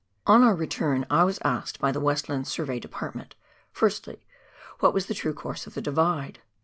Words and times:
On 0.25 0.41
our 0.43 0.55
return 0.55 1.05
I 1.11 1.23
was 1.25 1.37
asked 1.45 1.77
by 1.77 1.91
the 1.91 1.99
Westland 1.99 2.47
Survey 2.47 2.79
Depart 2.79 3.13
ment— 3.13 3.35
firstly, 3.71 4.25
what 4.79 4.95
was 4.95 5.05
the 5.05 5.13
true 5.13 5.35
course 5.35 5.67
of 5.67 5.75
the 5.75 5.81
Divide 5.81 6.39